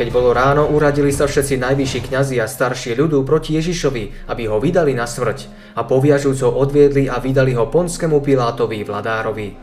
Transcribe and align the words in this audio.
keď 0.00 0.16
bolo 0.16 0.32
ráno, 0.32 0.64
uradili 0.64 1.12
sa 1.12 1.28
všetci 1.28 1.60
najvyšší 1.60 2.08
kňazi 2.08 2.40
a 2.40 2.48
starší 2.48 2.96
ľudu 2.96 3.20
proti 3.20 3.60
Ježišovi, 3.60 4.32
aby 4.32 4.48
ho 4.48 4.56
vydali 4.56 4.96
na 4.96 5.04
smrť 5.04 5.44
a 5.76 5.84
poviažúc 5.84 6.40
ho 6.40 6.56
odviedli 6.56 7.04
a 7.04 7.20
vydali 7.20 7.52
ho 7.52 7.68
ponskému 7.68 8.24
Pilátovi 8.24 8.80
vladárovi. 8.80 9.60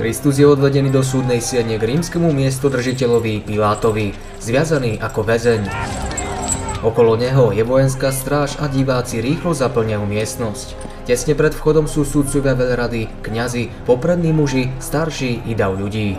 Kristus 0.00 0.40
je 0.40 0.48
odvedený 0.48 0.88
do 0.88 1.04
súdnej 1.04 1.44
siene 1.44 1.76
k 1.76 1.84
rímskemu 1.84 2.32
miestodržiteľovi 2.32 3.44
Pilátovi, 3.44 4.16
zviazaný 4.40 4.96
ako 4.96 5.20
väzeň. 5.28 6.17
Okolo 6.78 7.18
neho 7.18 7.50
je 7.50 7.66
vojenská 7.66 8.14
stráž 8.14 8.54
a 8.62 8.70
diváci 8.70 9.18
rýchlo 9.18 9.50
zaplňajú 9.50 10.04
miestnosť. 10.06 10.78
Tesne 11.10 11.34
pred 11.34 11.50
vchodom 11.50 11.90
sú 11.90 12.06
súdcovia 12.06 12.54
veľrady, 12.54 13.10
kňazi, 13.26 13.82
poprední 13.82 14.30
muži, 14.30 14.70
starší 14.78 15.42
i 15.50 15.58
dav 15.58 15.74
ľudí. 15.74 16.14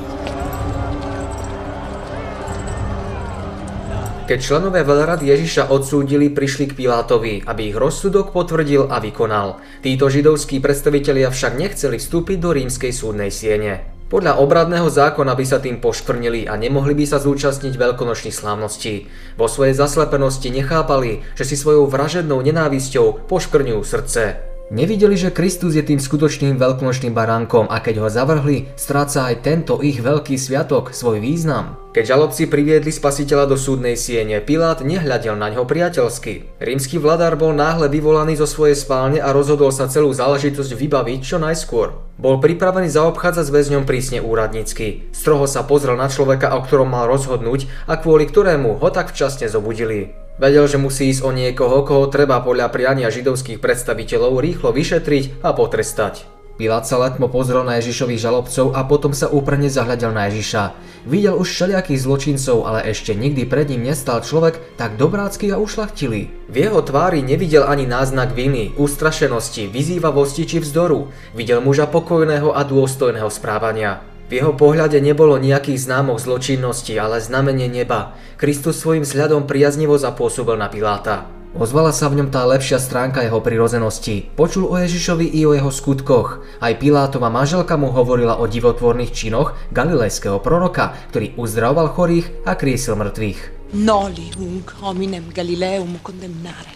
Keď 4.30 4.40
členové 4.46 4.86
veľrady 4.86 5.26
Ježiša 5.26 5.74
odsúdili, 5.74 6.30
prišli 6.30 6.70
k 6.70 6.78
Pilátovi, 6.78 7.42
aby 7.50 7.74
ich 7.74 7.78
rozsudok 7.80 8.30
potvrdil 8.30 8.86
a 8.86 9.02
vykonal. 9.02 9.58
Títo 9.82 10.06
židovskí 10.06 10.62
predstavitelia 10.62 11.34
však 11.34 11.58
nechceli 11.58 11.98
vstúpiť 11.98 12.38
do 12.38 12.54
rímskej 12.54 12.94
súdnej 12.94 13.34
siene. 13.34 13.99
Podľa 14.10 14.42
obradného 14.42 14.90
zákona 14.90 15.38
by 15.38 15.46
sa 15.46 15.62
tým 15.62 15.78
poškvrnili 15.78 16.50
a 16.50 16.58
nemohli 16.58 16.98
by 16.98 17.06
sa 17.06 17.22
zúčastniť 17.22 17.78
veľkonočných 17.78 18.34
slávností. 18.34 19.06
Vo 19.38 19.46
svojej 19.46 19.78
zaslepenosti 19.78 20.50
nechápali, 20.50 21.22
že 21.38 21.46
si 21.46 21.54
svojou 21.54 21.86
vražednou 21.86 22.42
nenávisťou 22.42 23.30
poškrňujú 23.30 23.82
srdce. 23.86 24.49
Nevideli, 24.70 25.18
že 25.18 25.34
Kristus 25.34 25.74
je 25.74 25.82
tým 25.82 25.98
skutočným 25.98 26.62
veľkonočným 26.62 27.10
baránkom 27.10 27.74
a 27.74 27.82
keď 27.82 28.06
ho 28.06 28.10
zavrhli, 28.14 28.70
stráca 28.78 29.26
aj 29.26 29.42
tento 29.42 29.82
ich 29.82 29.98
veľký 29.98 30.38
sviatok 30.38 30.94
svoj 30.94 31.18
význam. 31.18 31.74
Keď 31.90 32.06
žalobci 32.06 32.46
priviedli 32.46 32.94
spasiteľa 32.94 33.50
do 33.50 33.58
súdnej 33.58 33.98
siene, 33.98 34.38
Pilát 34.46 34.86
nehľadel 34.86 35.34
na 35.34 35.50
ňo 35.50 35.66
priateľsky. 35.66 36.62
Rímsky 36.62 37.02
vladár 37.02 37.34
bol 37.34 37.50
náhle 37.50 37.90
vyvolaný 37.90 38.38
zo 38.38 38.46
svojej 38.46 38.78
spálne 38.78 39.18
a 39.18 39.34
rozhodol 39.34 39.74
sa 39.74 39.90
celú 39.90 40.14
záležitosť 40.14 40.78
vybaviť 40.78 41.20
čo 41.26 41.42
najskôr. 41.42 41.98
Bol 42.22 42.38
pripravený 42.38 42.94
zaobchádzať 42.94 43.50
s 43.50 43.54
väzňom 43.58 43.90
prísne 43.90 44.22
úradnícky. 44.22 45.10
Stroho 45.10 45.50
sa 45.50 45.66
pozrel 45.66 45.98
na 45.98 46.14
človeka, 46.14 46.54
o 46.54 46.62
ktorom 46.62 46.94
mal 46.94 47.10
rozhodnúť 47.10 47.90
a 47.90 47.98
kvôli 47.98 48.30
ktorému 48.30 48.78
ho 48.78 48.90
tak 48.94 49.10
včasne 49.18 49.50
zobudili. 49.50 50.29
Vedel, 50.40 50.72
že 50.72 50.80
musí 50.80 51.12
ísť 51.12 51.28
o 51.28 51.36
niekoho, 51.36 51.84
koho 51.84 52.08
treba 52.08 52.40
podľa 52.40 52.72
priania 52.72 53.12
židovských 53.12 53.60
predstaviteľov 53.60 54.40
rýchlo 54.40 54.72
vyšetriť 54.72 55.44
a 55.44 55.52
potrestať. 55.52 56.40
Pilát 56.56 56.84
sa 56.84 57.00
letmo 57.00 57.32
pozrel 57.32 57.64
na 57.64 57.80
Ježišových 57.80 58.20
žalobcov 58.20 58.76
a 58.76 58.84
potom 58.84 59.16
sa 59.16 59.32
úprne 59.32 59.72
zahľadel 59.72 60.12
na 60.12 60.28
Ježiša. 60.28 60.76
Videl 61.08 61.36
už 61.40 61.48
všelijakých 61.48 62.04
zločincov, 62.04 62.68
ale 62.68 62.84
ešte 62.88 63.16
nikdy 63.16 63.48
pred 63.48 63.72
ním 63.72 63.88
nestal 63.88 64.20
človek 64.20 64.60
tak 64.76 65.00
dobrácky 65.00 65.56
a 65.56 65.60
ušlachtilý. 65.60 66.52
V 66.52 66.56
jeho 66.56 66.84
tvári 66.84 67.24
nevidel 67.24 67.64
ani 67.64 67.88
náznak 67.88 68.36
viny, 68.36 68.76
ustrašenosti, 68.76 69.72
vyzývavosti 69.72 70.44
či 70.44 70.58
vzdoru. 70.60 71.08
Videl 71.32 71.64
muža 71.64 71.88
pokojného 71.88 72.52
a 72.52 72.64
dôstojného 72.68 73.32
správania. 73.32 74.09
V 74.30 74.38
jeho 74.38 74.54
pohľade 74.54 75.02
nebolo 75.02 75.42
nejakých 75.42 75.90
známok 75.90 76.22
zločinnosti, 76.22 76.94
ale 77.02 77.18
znamenie 77.18 77.66
neba. 77.66 78.14
Kristus 78.38 78.78
svojim 78.78 79.02
vzhľadom 79.02 79.50
priaznivo 79.50 79.98
zapôsobil 79.98 80.54
na 80.54 80.70
Piláta. 80.70 81.26
Ozvala 81.58 81.90
sa 81.90 82.14
v 82.14 82.22
ňom 82.22 82.30
tá 82.30 82.46
lepšia 82.46 82.78
stránka 82.78 83.26
jeho 83.26 83.42
prirozenosti. 83.42 84.30
Počul 84.38 84.70
o 84.70 84.78
Ježišovi 84.78 85.34
i 85.34 85.50
o 85.50 85.58
jeho 85.58 85.74
skutkoch. 85.74 86.46
Aj 86.62 86.78
Pilátova 86.78 87.34
manželka 87.34 87.74
mu 87.74 87.90
hovorila 87.90 88.38
o 88.38 88.46
divotvorných 88.46 89.10
činoch 89.10 89.58
galilejského 89.74 90.38
proroka, 90.46 90.94
ktorý 91.10 91.34
uzdravoval 91.34 91.90
chorých 91.98 92.46
a 92.46 92.54
kriesil 92.54 92.94
mŕtvych. 93.02 93.74
Noli 93.82 94.30
hunc 94.38 94.78
hominem 94.78 95.34
Galileum 95.34 95.98
condemnare. 96.06 96.70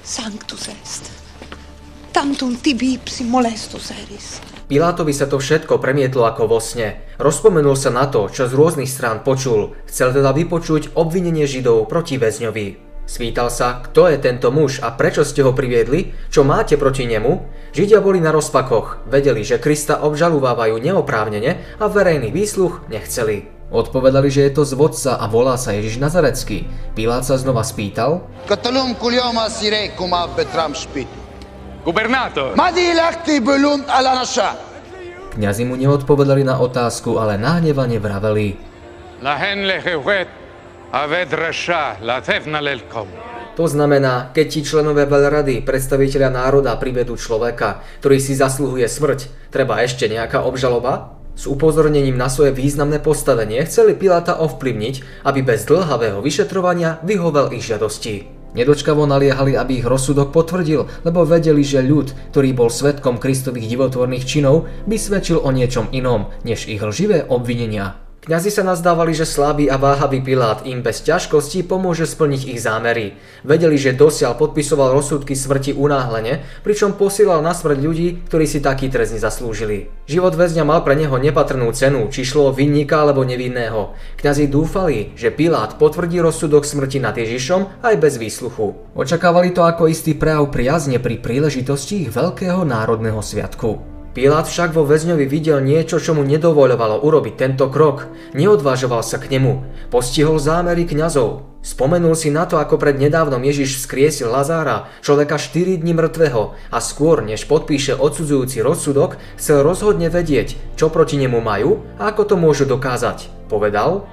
Sanctus 0.00 0.72
est. 0.72 1.12
Tantum 2.08 2.56
tibi 2.56 2.96
ipsi 2.96 3.28
molestus 3.28 3.92
eris. 3.92 4.40
Pilátovi 4.70 5.10
sa 5.10 5.26
to 5.26 5.42
všetko 5.42 5.82
premietlo 5.82 6.30
ako 6.30 6.46
vo 6.46 6.62
sne. 6.62 7.02
Rozpomenul 7.18 7.74
sa 7.74 7.90
na 7.90 8.06
to, 8.06 8.30
čo 8.30 8.46
z 8.46 8.54
rôznych 8.54 8.86
strán 8.86 9.26
počul. 9.26 9.74
Chcel 9.90 10.14
teda 10.14 10.30
vypočuť 10.30 10.94
obvinenie 10.94 11.42
Židov 11.42 11.90
proti 11.90 12.22
väzňovi. 12.22 12.78
Spýtal 13.02 13.50
sa, 13.50 13.82
kto 13.82 14.06
je 14.06 14.22
tento 14.22 14.54
muž 14.54 14.78
a 14.78 14.94
prečo 14.94 15.26
ste 15.26 15.42
ho 15.42 15.50
priviedli, 15.50 16.14
čo 16.30 16.46
máte 16.46 16.78
proti 16.78 17.02
nemu? 17.10 17.42
Židia 17.74 17.98
boli 17.98 18.22
na 18.22 18.30
rozpakoch, 18.30 19.10
vedeli, 19.10 19.42
že 19.42 19.58
Krista 19.58 20.06
obžaluvávajú 20.06 20.78
neoprávnene 20.78 21.82
a 21.82 21.90
verejný 21.90 22.30
výsluch 22.30 22.86
nechceli. 22.86 23.50
Odpovedali, 23.74 24.30
že 24.30 24.46
je 24.46 24.54
to 24.54 24.62
zvodca 24.62 25.18
a 25.18 25.26
volá 25.26 25.58
sa 25.58 25.74
Ježiš 25.74 25.98
Nazarecký. 25.98 26.70
Pilát 26.94 27.26
sa 27.26 27.34
znova 27.34 27.66
spýtal, 27.66 28.22
Gubernátor! 31.80 32.52
Kňazi 35.30 35.64
mu 35.64 35.80
neodpovedali 35.80 36.44
na 36.44 36.60
otázku, 36.60 37.16
ale 37.16 37.40
nahnevane 37.40 37.96
vraveli. 37.96 38.60
To 43.56 43.64
znamená, 43.64 44.28
keď 44.36 44.46
ti 44.48 44.60
členové 44.60 45.08
veľrady, 45.08 45.64
predstaviteľa 45.64 46.28
národa 46.28 46.76
privedú 46.76 47.16
človeka, 47.16 47.80
ktorý 48.04 48.18
si 48.20 48.36
zasluhuje 48.36 48.84
smrť, 48.84 49.48
treba 49.48 49.80
ešte 49.80 50.04
nejaká 50.04 50.44
obžaloba? 50.44 51.16
S 51.32 51.48
upozornením 51.48 52.20
na 52.20 52.28
svoje 52.28 52.52
významné 52.52 53.00
postavenie 53.00 53.64
chceli 53.64 53.96
Piláta 53.96 54.36
ovplyvniť, 54.36 55.24
aby 55.24 55.40
bez 55.40 55.64
dlhavého 55.64 56.20
vyšetrovania 56.20 57.00
vyhovel 57.00 57.56
ich 57.56 57.64
žiadosti. 57.64 58.39
Nedočkavo 58.50 59.06
naliehali, 59.06 59.54
aby 59.54 59.78
ich 59.78 59.86
rozsudok 59.86 60.34
potvrdil, 60.34 61.06
lebo 61.06 61.22
vedeli, 61.22 61.62
že 61.62 61.86
ľud, 61.86 62.34
ktorý 62.34 62.50
bol 62.50 62.66
svetkom 62.66 63.22
Kristových 63.22 63.70
divotvorných 63.70 64.26
činov, 64.26 64.66
by 64.90 64.96
svedčil 64.98 65.38
o 65.38 65.54
niečom 65.54 65.86
inom, 65.94 66.34
než 66.42 66.66
ich 66.66 66.82
lživé 66.82 67.22
obvinenia. 67.30 68.09
Kňazi 68.30 68.46
sa 68.54 68.62
nazdávali, 68.62 69.10
že 69.10 69.26
slabý 69.26 69.66
a 69.66 69.74
váhavý 69.74 70.22
Pilát 70.22 70.62
im 70.62 70.86
bez 70.86 71.02
ťažkostí 71.02 71.66
pomôže 71.66 72.06
splniť 72.06 72.54
ich 72.54 72.62
zámery. 72.62 73.18
Vedeli, 73.42 73.74
že 73.74 73.90
dosiaľ 73.90 74.38
podpisoval 74.38 74.94
rozsudky 74.94 75.34
smrti 75.34 75.74
unáhlene, 75.74 76.46
pričom 76.62 76.94
posielal 76.94 77.42
na 77.42 77.50
smrť 77.50 77.82
ľudí, 77.82 78.22
ktorí 78.30 78.46
si 78.46 78.62
taký 78.62 78.86
trest 78.86 79.18
nezaslúžili. 79.18 79.90
Život 80.06 80.38
väzňa 80.38 80.62
mal 80.62 80.86
pre 80.86 80.94
neho 80.94 81.18
nepatrnú 81.18 81.74
cenu, 81.74 82.06
či 82.06 82.22
šlo 82.22 82.54
vinníka 82.54 83.02
alebo 83.02 83.26
nevinného. 83.26 83.98
Kňazi 84.22 84.46
dúfali, 84.46 85.10
že 85.18 85.34
Pilát 85.34 85.74
potvrdí 85.74 86.22
rozsudok 86.22 86.62
smrti 86.62 87.02
nad 87.02 87.18
Ježišom 87.18 87.82
aj 87.82 87.94
bez 87.98 88.14
výsluchu. 88.14 88.94
Očakávali 88.94 89.50
to 89.50 89.66
ako 89.66 89.90
istý 89.90 90.14
prejav 90.14 90.46
priazne 90.54 91.02
pri 91.02 91.18
príležitosti 91.18 92.06
ich 92.06 92.14
veľkého 92.14 92.62
národného 92.62 93.18
sviatku. 93.18 93.99
Pilát 94.10 94.42
však 94.42 94.74
vo 94.74 94.82
väzňovi 94.82 95.22
videl 95.30 95.62
niečo, 95.62 96.02
čo 96.02 96.18
mu 96.18 96.26
nedovoľovalo 96.26 97.06
urobiť 97.06 97.34
tento 97.38 97.70
krok. 97.70 98.10
Neodvážoval 98.34 99.06
sa 99.06 99.22
k 99.22 99.38
nemu. 99.38 99.62
Postihol 99.86 100.42
zámery 100.42 100.82
kňazov. 100.82 101.46
Spomenul 101.62 102.18
si 102.18 102.34
na 102.34 102.42
to, 102.42 102.58
ako 102.58 102.74
pred 102.74 102.98
nedávnom 102.98 103.38
Ježiš 103.38 103.78
vzkriesil 103.78 104.26
Lazára, 104.26 104.90
človeka 104.98 105.38
4 105.38 105.78
dní 105.78 105.94
mŕtvého 105.94 106.56
a 106.74 106.78
skôr, 106.82 107.22
než 107.22 107.46
podpíše 107.46 107.94
odsudzujúci 107.94 108.58
rozsudok, 108.66 109.14
chcel 109.38 109.62
rozhodne 109.62 110.10
vedieť, 110.10 110.58
čo 110.74 110.90
proti 110.90 111.14
nemu 111.14 111.38
majú 111.38 111.84
a 112.00 112.10
ako 112.10 112.34
to 112.34 112.34
môžu 112.34 112.66
dokázať. 112.66 113.30
Povedal? 113.46 114.10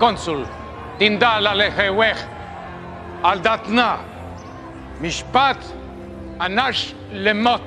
Konsul, 0.00 0.48
aldatna, 3.20 4.15
Mishpat 4.96 5.60
anash 6.40 6.96
lemot. 7.12 7.60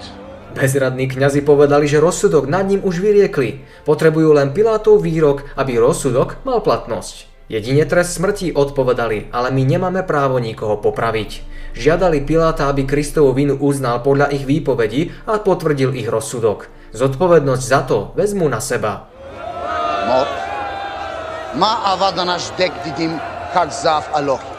Bezradní 0.58 1.06
kňazi 1.06 1.46
povedali, 1.46 1.86
že 1.86 2.02
rozsudok 2.02 2.50
nad 2.50 2.66
ním 2.66 2.82
už 2.82 3.06
vyriekli. 3.06 3.62
Potrebujú 3.86 4.34
len 4.34 4.50
Pilátov 4.50 5.06
výrok, 5.06 5.46
aby 5.54 5.78
rozsudok 5.78 6.42
mal 6.42 6.66
platnosť. 6.66 7.30
Jedine 7.46 7.86
trest 7.86 8.18
smrti 8.18 8.50
odpovedali, 8.58 9.30
ale 9.30 9.54
my 9.54 9.62
nemáme 9.62 10.02
právo 10.10 10.42
nikoho 10.42 10.82
popraviť. 10.82 11.46
Žiadali 11.78 12.26
Piláta, 12.26 12.66
aby 12.66 12.90
Kristovu 12.90 13.30
vinu 13.38 13.62
uznal 13.62 14.02
podľa 14.02 14.34
ich 14.34 14.50
výpovedí 14.50 15.14
a 15.30 15.38
potvrdil 15.38 15.94
ich 15.94 16.10
rozsudok. 16.10 16.66
Zodpovednosť 16.98 17.62
za 17.62 17.82
to 17.86 17.98
vezmu 18.18 18.50
na 18.50 18.58
seba. 18.58 19.06
Mot. 20.10 20.30
Ma 21.62 21.94
avadanaš 21.94 22.50
dekdidim 22.58 23.22
kak 23.54 23.70
zav 23.70 24.10
alohi. 24.18 24.50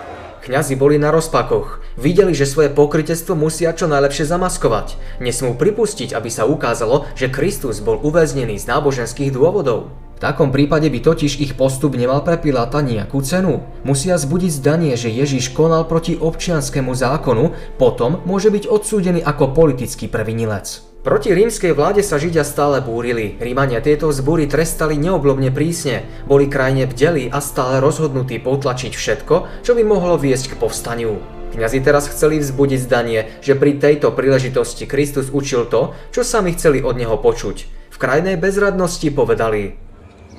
Kňazi 0.47 0.79
boli 0.79 1.03
na 1.03 1.11
rozpakoch. 1.11 1.80
Videli, 2.01 2.33
že 2.33 2.49
svoje 2.49 2.73
pokrytectvo 2.73 3.37
musia 3.37 3.77
čo 3.77 3.85
najlepšie 3.85 4.25
zamaskovať. 4.25 4.97
Nesmú 5.21 5.53
pripustiť, 5.53 6.17
aby 6.17 6.33
sa 6.33 6.49
ukázalo, 6.49 7.05
že 7.13 7.29
Kristus 7.29 7.85
bol 7.85 8.01
uväznený 8.01 8.57
z 8.57 8.65
náboženských 8.73 9.29
dôvodov. 9.29 9.93
V 10.17 10.25
takom 10.25 10.49
prípade 10.49 10.89
by 10.89 11.01
totiž 11.01 11.37
ich 11.45 11.53
postup 11.61 12.01
nemal 12.01 12.25
pre 12.25 12.41
Piláta 12.41 12.81
nejakú 12.81 13.21
cenu. 13.21 13.61
Musia 13.85 14.17
zbudiť 14.17 14.53
zdanie, 14.53 14.97
že 14.97 15.13
Ježiš 15.13 15.53
konal 15.53 15.85
proti 15.85 16.17
občianskému 16.17 16.97
zákonu, 16.97 17.53
potom 17.77 18.25
môže 18.25 18.49
byť 18.49 18.65
odsúdený 18.65 19.21
ako 19.21 19.53
politický 19.53 20.09
previnilec. 20.09 20.81
Proti 21.05 21.33
rímskej 21.33 21.73
vláde 21.77 22.01
sa 22.01 22.17
Židia 22.21 22.45
stále 22.45 22.81
búrili. 22.85 23.37
Rímania 23.41 23.81
tieto 23.85 24.13
zbúry 24.13 24.49
trestali 24.49 24.97
neoblobne 25.01 25.53
prísne, 25.53 26.05
boli 26.25 26.49
krajne 26.49 26.89
bdeli 26.89 27.33
a 27.33 27.41
stále 27.45 27.81
rozhodnutí 27.81 28.41
potlačiť 28.41 28.93
všetko, 28.93 29.65
čo 29.65 29.73
by 29.77 29.83
mohlo 29.85 30.21
viesť 30.21 30.57
k 30.57 30.59
povstaniu. 30.61 31.40
Kňazi 31.51 31.83
teraz 31.83 32.07
chceli 32.09 32.39
vzbudiť 32.39 32.81
zdanie, 32.81 33.43
že 33.43 33.59
pri 33.59 33.77
tejto 33.77 34.15
príležitosti 34.15 34.87
Kristus 34.87 35.35
učil 35.35 35.67
to, 35.67 35.99
čo 36.15 36.23
sami 36.23 36.55
chceli 36.55 36.81
od 36.81 36.95
neho 36.95 37.19
počuť. 37.19 37.57
V 37.91 37.97
krajnej 37.99 38.39
bezradnosti 38.39 39.07
povedali 39.11 39.75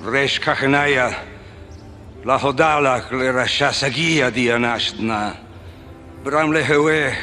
Reš 0.02 0.42
kachnaja, 0.42 1.14
lahodalach 2.26 3.12
le 3.14 3.30
rashasagia 3.30 4.34
dianaštna, 4.34 5.36
bram 6.26 6.50
lehewe. 6.50 7.14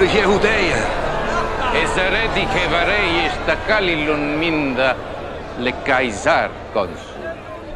Le 0.00 0.06
Yehudeia. 0.06 0.80
Ezeredi 1.72 2.44
che 2.52 2.68
varei 2.68 3.24
istakallilun 3.32 4.36
minda 4.36 4.94
le 5.56 5.72
Kaisar 5.80 6.50
konsul. 6.72 7.16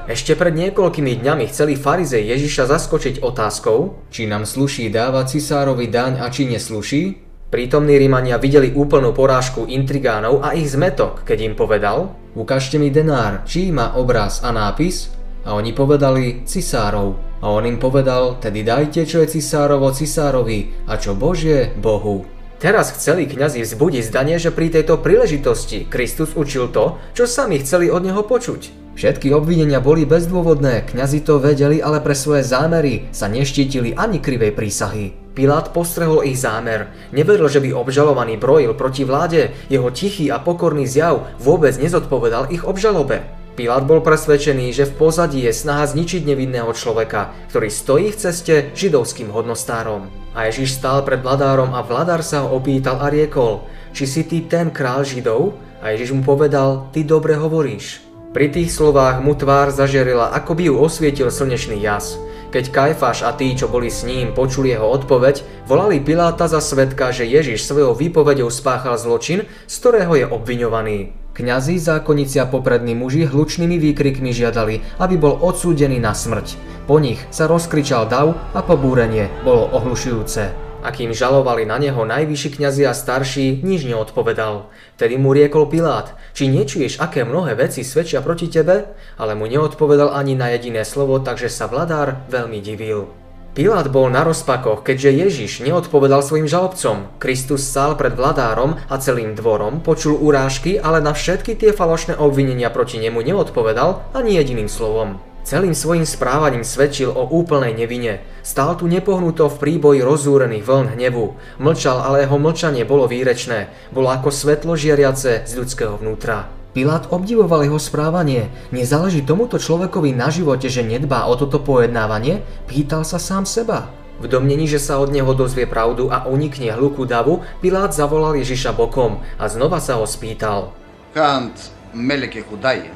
Ešte 0.05 0.37
pred 0.37 0.52
niekoľkými 0.52 1.25
dňami 1.25 1.49
chceli 1.49 1.81
farizej 1.81 2.29
Ježiša 2.37 2.69
zaskočiť 2.69 3.25
otázkou, 3.25 4.05
či 4.12 4.29
nám 4.29 4.44
sluší 4.44 4.93
dávať 4.93 5.41
cisárovi 5.41 5.88
daň 5.88 6.20
a 6.20 6.29
či 6.29 6.44
nesluší, 6.44 7.25
Prítomní 7.55 7.94
Rímania 8.02 8.35
videli 8.35 8.75
úplnú 8.75 9.14
porážku 9.14 9.70
intrigánov 9.70 10.43
a 10.43 10.58
ich 10.58 10.75
zmetok, 10.75 11.23
keď 11.23 11.38
im 11.40 11.55
povedal 11.55 12.11
Ukážte 12.35 12.82
mi 12.82 12.90
denár, 12.90 13.47
čí 13.47 13.70
má 13.70 13.94
obraz 13.94 14.43
a 14.43 14.50
nápis? 14.50 15.14
A 15.47 15.55
oni 15.55 15.70
povedali 15.70 16.43
cisárov. 16.43 17.34
A 17.44 17.52
on 17.52 17.69
im 17.69 17.76
povedal, 17.76 18.41
tedy 18.41 18.64
dajte, 18.64 19.05
čo 19.05 19.20
je 19.20 19.37
cisárovo 19.37 19.93
cisárovi 19.93 20.88
a 20.88 20.96
čo 20.96 21.12
Božie 21.12 21.76
Bohu. 21.76 22.25
Teraz 22.56 22.96
chceli 22.96 23.29
kňazi 23.29 23.61
vzbudiť 23.61 24.08
zdanie, 24.08 24.41
že 24.41 24.49
pri 24.49 24.73
tejto 24.73 24.96
príležitosti 25.05 25.85
Kristus 25.85 26.32
učil 26.32 26.73
to, 26.73 26.96
čo 27.12 27.29
sami 27.29 27.61
chceli 27.61 27.93
od 27.93 28.00
neho 28.00 28.25
počuť. 28.25 28.96
Všetky 28.96 29.29
obvinenia 29.37 29.85
boli 29.85 30.08
bezdôvodné, 30.08 30.88
kňazi 30.88 31.20
to 31.20 31.37
vedeli, 31.37 31.85
ale 31.85 32.00
pre 32.00 32.17
svoje 32.17 32.49
zámery 32.49 33.12
sa 33.12 33.29
neštítili 33.29 33.93
ani 33.93 34.25
krivej 34.25 34.56
prísahy. 34.56 35.12
Pilát 35.37 35.76
postrehol 35.76 36.25
ich 36.25 36.40
zámer. 36.40 36.97
Neveril, 37.12 37.52
že 37.52 37.61
by 37.61 37.76
obžalovaný 37.76 38.40
brojil 38.40 38.73
proti 38.73 39.05
vláde. 39.05 39.52
Jeho 39.69 39.93
tichý 39.93 40.32
a 40.32 40.40
pokorný 40.40 40.88
zjav 40.88 41.29
vôbec 41.37 41.76
nezodpovedal 41.76 42.49
ich 42.49 42.64
obžalobe. 42.64 43.44
Pilát 43.55 43.87
bol 43.87 44.03
presvedčený, 44.03 44.75
že 44.75 44.91
v 44.91 44.99
pozadí 44.99 45.47
je 45.47 45.55
snaha 45.55 45.87
zničiť 45.87 46.27
nevinného 46.27 46.75
človeka, 46.75 47.31
ktorý 47.55 47.71
stojí 47.71 48.11
v 48.11 48.19
ceste 48.19 48.55
židovským 48.75 49.31
hodnostárom. 49.31 50.11
A 50.35 50.51
Ježiš 50.51 50.83
stál 50.83 51.06
pred 51.06 51.23
vladárom 51.23 51.71
a 51.71 51.87
vladár 51.87 52.27
sa 52.27 52.43
ho 52.43 52.59
opýtal 52.59 52.99
a 52.99 53.06
riekol, 53.06 53.62
či 53.95 54.11
si 54.11 54.27
ty 54.27 54.43
ten 54.51 54.75
král 54.75 55.06
židov? 55.06 55.55
A 55.79 55.95
Ježiš 55.95 56.19
mu 56.19 56.27
povedal, 56.27 56.91
ty 56.91 57.06
dobre 57.06 57.39
hovoríš. 57.39 58.03
Pri 58.35 58.51
tých 58.51 58.75
slovách 58.75 59.23
mu 59.23 59.39
tvár 59.39 59.71
zažerila, 59.71 60.35
ako 60.35 60.59
by 60.59 60.62
ju 60.67 60.75
osvietil 60.75 61.31
slnečný 61.31 61.79
jas. 61.79 62.19
Keď 62.50 62.75
Kajfáš 62.75 63.23
a 63.23 63.31
tí, 63.39 63.55
čo 63.55 63.71
boli 63.71 63.87
s 63.87 64.03
ním, 64.03 64.35
počuli 64.35 64.75
jeho 64.75 64.91
odpoveď, 64.91 65.67
volali 65.71 66.03
Piláta 66.03 66.50
za 66.50 66.59
svetka, 66.59 67.15
že 67.15 67.23
Ježiš 67.23 67.62
svojou 67.62 67.95
výpovedou 67.95 68.50
spáchal 68.50 68.99
zločin, 68.99 69.47
z 69.71 69.75
ktorého 69.79 70.19
je 70.19 70.27
obviňovaný. 70.27 71.24
Kňazi, 71.35 71.83
zákonníci 71.83 72.39
a 72.39 72.47
poprední 72.47 72.95
muži 72.95 73.27
hlučnými 73.27 73.75
výkrikmi 73.83 74.31
žiadali, 74.31 75.03
aby 75.03 75.19
bol 75.19 75.35
odsúdený 75.43 75.99
na 75.99 76.15
smrť. 76.15 76.55
Po 76.87 77.03
nich 77.03 77.19
sa 77.35 77.51
rozkričal 77.51 78.07
dav 78.07 78.39
a 78.55 78.63
pobúrenie 78.63 79.27
bolo 79.43 79.67
ohlušujúce. 79.75 80.55
Akým 80.87 81.11
žalovali 81.11 81.67
na 81.67 81.83
neho 81.83 82.07
najvyšší 82.07 82.55
kňazi 82.55 82.87
a 82.87 82.95
starší, 82.95 83.67
nič 83.67 83.83
neodpovedal. 83.83 84.71
Tedy 84.95 85.19
mu 85.19 85.35
riekol 85.35 85.67
Pilát, 85.67 86.15
či 86.39 86.47
nečuješ, 86.47 87.03
aké 87.03 87.27
mnohé 87.27 87.59
veci 87.59 87.83
svedčia 87.83 88.23
proti 88.23 88.47
tebe? 88.47 88.95
Ale 89.19 89.35
mu 89.35 89.51
neodpovedal 89.51 90.15
ani 90.15 90.39
na 90.39 90.55
jediné 90.55 90.87
slovo, 90.87 91.19
takže 91.19 91.51
sa 91.51 91.67
vladár 91.67 92.23
veľmi 92.31 92.63
divil. 92.63 93.24
Pilát 93.55 93.87
bol 93.87 94.11
na 94.11 94.27
rozpakoch, 94.27 94.83
keďže 94.83 95.14
Ježiš 95.14 95.52
neodpovedal 95.62 96.26
svojim 96.26 96.50
žalobcom. 96.50 97.07
Kristus 97.23 97.62
stál 97.62 97.95
pred 97.95 98.11
vladárom 98.11 98.75
a 98.90 98.99
celým 98.99 99.38
dvorom, 99.38 99.78
počul 99.78 100.19
urážky, 100.19 100.75
ale 100.75 100.99
na 100.99 101.14
všetky 101.14 101.55
tie 101.55 101.71
falošné 101.71 102.19
obvinenia 102.19 102.67
proti 102.75 102.99
nemu 102.99 103.23
neodpovedal 103.23 104.11
ani 104.11 104.43
jediným 104.43 104.67
slovom. 104.67 105.23
Celým 105.47 105.71
svojim 105.71 106.02
správaním 106.02 106.67
svedčil 106.67 107.14
o 107.14 107.31
úplnej 107.31 107.78
nevine. 107.78 108.26
Stál 108.43 108.75
tu 108.75 108.90
nepohnuto 108.90 109.47
v 109.47 109.61
príboji 109.62 110.02
rozúrených 110.02 110.67
vln 110.67 110.99
hnevu. 110.99 111.38
Mlčal, 111.62 112.02
ale 112.02 112.26
jeho 112.26 112.43
mlčanie 112.43 112.83
bolo 112.83 113.07
výrečné. 113.07 113.71
Bolo 113.95 114.11
ako 114.11 114.35
svetlo 114.35 114.75
žiariace 114.75 115.47
z 115.47 115.52
ľudského 115.55 115.95
vnútra. 115.95 116.63
Pilát 116.75 117.07
obdivoval 117.14 117.62
jeho 117.62 117.78
správanie. 117.78 118.50
Nezáleží 118.75 119.23
tomuto 119.23 119.62
človekovi 119.62 120.11
na 120.11 120.26
živote, 120.26 120.66
že 120.66 120.83
nedbá 120.83 121.31
o 121.31 121.38
toto 121.38 121.62
pojednávanie? 121.62 122.43
Pýtal 122.66 123.07
sa 123.07 123.23
sám 123.23 123.47
seba. 123.47 123.95
V 124.19 124.26
domnení, 124.26 124.66
že 124.66 124.83
sa 124.83 124.99
od 124.99 125.14
neho 125.14 125.31
dozvie 125.38 125.71
pravdu 125.71 126.11
a 126.11 126.26
unikne 126.26 126.75
hluku 126.75 127.07
davu, 127.07 127.47
Pilát 127.62 127.95
zavolal 127.95 128.35
Ježiša 128.43 128.75
bokom 128.75 129.23
a 129.38 129.47
znova 129.47 129.78
sa 129.78 130.02
ho 130.02 130.07
spýtal. 130.07 130.75
Kant 131.14 131.54
meleke 131.95 132.43
chudaje. 132.43 132.90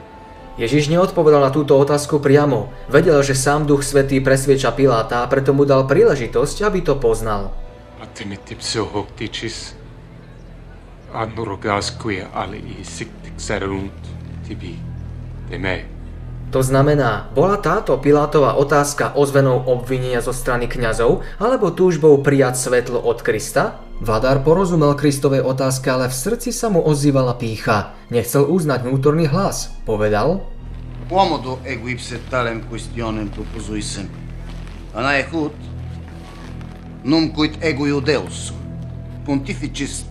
Ježiš 0.59 0.91
neodpovedal 0.91 1.39
na 1.39 1.55
túto 1.55 1.79
otázku 1.79 2.19
priamo. 2.19 2.75
Vedel, 2.91 3.23
že 3.23 3.39
sám 3.39 3.63
Duch 3.63 3.87
Svetý 3.87 4.19
presvieča 4.19 4.75
Piláta 4.75 5.23
a 5.23 5.31
preto 5.31 5.55
mu 5.55 5.63
dal 5.63 5.87
príležitosť, 5.87 6.67
aby 6.67 6.83
to 6.83 6.99
poznal. 6.99 7.55
To 16.49 16.61
znamená, 16.65 17.29
bola 17.37 17.61
táto 17.61 17.93
Pilátová 18.01 18.57
otázka 18.57 19.13
ozvenou 19.17 19.69
obvinenia 19.69 20.25
zo 20.25 20.33
strany 20.33 20.65
kňazov 20.65 21.21
alebo 21.37 21.73
túžbou 21.73 22.17
prijať 22.25 22.57
svetlo 22.57 23.01
od 23.05 23.21
Krista? 23.21 23.85
Vladár 24.01 24.41
porozumel 24.47 24.95
Kristovej 24.97 25.45
otázke, 25.45 25.91
ale 25.91 26.09
v 26.09 26.17
srdci 26.17 26.55
sa 26.55 26.73
mu 26.73 26.81
ozývala 26.81 27.37
pícha. 27.37 27.93
Nechcel 28.09 28.47
uznať 28.47 28.87
vnútorný 28.87 29.29
hlas. 29.29 29.75
Povedal, 29.85 30.41
Quomodo 31.09 31.59
eguipse 31.65 32.21
talem 32.29 32.61
questionem 32.69 33.33
propusuissem. 33.33 34.09
Anaechut, 34.93 35.57
num 37.01 37.33
quid 37.33 37.57
ego 37.65 37.89
iudeus, 37.89 38.53
pontificis 38.53 38.68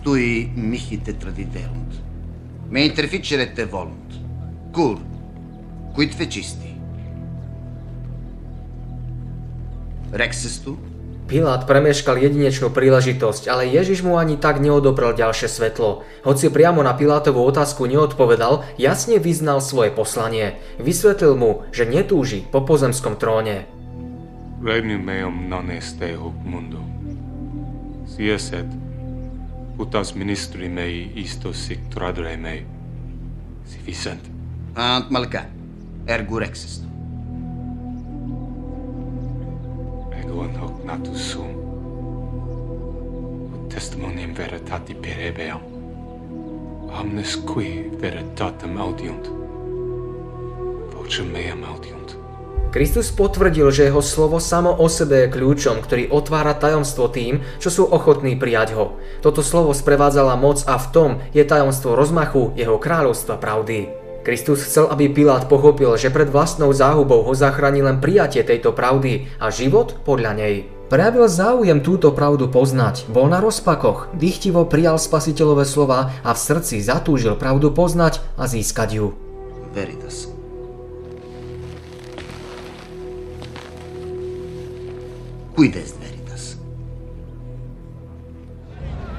tui 0.02 0.46
mihi 0.54 1.02
te 1.02 1.12
tradiderunt. 1.12 1.92
Me 2.70 2.84
interficere 2.86 3.50
te 3.50 3.66
volunt. 3.66 4.14
Cur, 4.70 4.98
quid 5.94 6.14
fecisti? 6.14 6.70
Rexes 10.14 10.62
tu? 10.62 10.78
Pilát 11.28 11.68
premeškal 11.68 12.16
jedinečnú 12.16 12.72
príležitosť, 12.72 13.52
ale 13.52 13.68
Ježiš 13.68 14.00
mu 14.00 14.16
ani 14.16 14.40
tak 14.40 14.64
neodoprel 14.64 15.12
ďalšie 15.12 15.44
svetlo. 15.44 16.00
Hoci 16.24 16.48
priamo 16.48 16.80
na 16.80 16.96
Pilátovú 16.96 17.44
otázku 17.44 17.84
neodpovedal, 17.84 18.64
jasne 18.80 19.20
vyznal 19.20 19.60
svoje 19.60 19.92
poslanie. 19.92 20.56
Vysvetlil 20.80 21.36
mu, 21.36 21.68
že 21.68 21.84
netúži 21.84 22.48
po 22.48 22.64
pozemskom 22.64 23.20
tróne. 23.20 23.68
Regnum 24.64 25.04
meum 25.04 25.52
non 25.52 25.68
est 25.68 26.00
hoc 26.00 26.32
mundo. 26.48 26.80
Si 28.08 28.24
putas 29.78 30.14
ministri 30.14 30.68
mei 30.68 31.12
isto 31.14 31.52
sic 31.52 31.78
tradere 31.88 32.36
mei. 32.36 32.64
Si 33.64 33.78
vicent. 33.86 34.26
Ant 34.74 35.10
malca, 35.14 35.44
ergur 36.06 36.42
exist. 36.42 36.82
Egoan 40.18 40.58
hoc 40.58 40.82
natus 40.82 41.28
sum, 41.30 41.54
ut 43.54 43.70
testimonium 43.70 44.34
veritati 44.34 44.98
per 44.98 45.22
ebeam. 45.30 45.62
Omnes 46.98 47.38
qui 47.46 47.86
veritatem 48.02 48.80
audiunt, 48.82 49.30
vocem 50.90 51.30
meam 51.30 51.62
audiunt. 51.62 52.17
Kristus 52.68 53.08
potvrdil, 53.08 53.72
že 53.72 53.88
jeho 53.88 54.04
slovo 54.04 54.36
samo 54.36 54.76
o 54.76 54.86
sebe 54.92 55.24
je 55.24 55.32
kľúčom, 55.32 55.80
ktorý 55.80 56.12
otvára 56.12 56.52
tajomstvo 56.52 57.08
tým, 57.08 57.40
čo 57.56 57.72
sú 57.72 57.82
ochotní 57.88 58.36
prijať 58.36 58.76
ho. 58.76 59.00
Toto 59.24 59.40
slovo 59.40 59.72
sprevádzala 59.72 60.36
moc 60.36 60.60
a 60.68 60.76
v 60.76 60.86
tom 60.92 61.10
je 61.32 61.42
tajomstvo 61.48 61.96
rozmachu 61.96 62.52
jeho 62.60 62.76
kráľovstva 62.76 63.40
pravdy. 63.40 63.88
Kristus 64.20 64.68
chcel, 64.68 64.92
aby 64.92 65.08
Pilát 65.08 65.48
pochopil, 65.48 65.96
že 65.96 66.12
pred 66.12 66.28
vlastnou 66.28 66.68
záhubou 66.76 67.24
ho 67.24 67.32
zachráni 67.32 67.80
len 67.80 67.96
prijatie 67.96 68.44
tejto 68.44 68.76
pravdy 68.76 69.24
a 69.40 69.48
život 69.48 69.96
podľa 70.04 70.32
nej. 70.36 70.54
Prejavil 70.92 71.28
záujem 71.28 71.80
túto 71.80 72.12
pravdu 72.12 72.48
poznať, 72.48 73.08
bol 73.08 73.28
na 73.28 73.40
rozpakoch, 73.40 74.12
dychtivo 74.16 74.68
prijal 74.68 75.00
spasiteľové 75.00 75.64
slova 75.64 76.12
a 76.20 76.32
v 76.32 76.40
srdci 76.40 76.84
zatúžil 76.84 77.40
pravdu 77.40 77.72
poznať 77.72 78.20
a 78.36 78.44
získať 78.44 78.88
ju. 79.00 79.06
Veritas. 79.72 80.37
Veritas? 85.58 86.54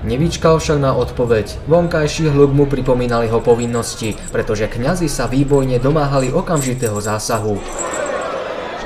Nevyčkal 0.07 0.63
však 0.63 0.79
na 0.79 0.95
odpoveď. 0.95 1.67
Vonkajší 1.67 2.31
hluk 2.31 2.55
mu 2.55 2.63
pripomínal 2.63 3.27
jeho 3.27 3.43
povinnosti, 3.43 4.15
pretože 4.31 4.71
kňazi 4.71 5.11
sa 5.11 5.27
výbojne 5.27 5.83
domáhali 5.83 6.31
okamžitého 6.31 6.95
zásahu. 7.03 7.59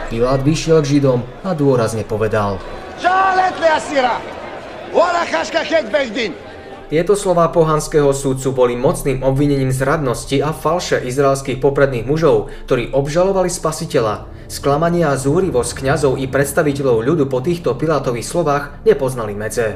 Pilát 0.10 0.42
vyšiel 0.42 0.82
k 0.82 0.98
Židom 0.98 1.22
a 1.46 1.54
dôrazne 1.54 2.02
povedal. 2.02 2.58
Tieto 6.90 7.14
slová 7.14 7.46
pohanského 7.54 8.10
súdcu 8.14 8.50
boli 8.54 8.74
mocným 8.74 9.22
obvinením 9.22 9.70
z 9.70 9.82
radnosti 9.86 10.38
a 10.42 10.50
falše 10.54 11.02
izraelských 11.06 11.62
popredných 11.62 12.10
mužov, 12.10 12.50
ktorí 12.66 12.90
obžalovali 12.90 13.50
spasiteľa. 13.50 14.33
Sklamanie 14.54 15.02
a 15.02 15.18
zúrivosť 15.18 15.82
kňazov 15.82 16.22
i 16.22 16.30
predstaviteľov 16.30 17.02
ľudu 17.02 17.26
po 17.26 17.42
týchto 17.42 17.74
Pilátových 17.74 18.22
slovách 18.22 18.86
nepoznali 18.86 19.34
medze. 19.34 19.74